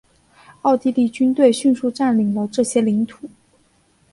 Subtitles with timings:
[0.63, 3.29] 奥地利军队迅速占领了这些领土。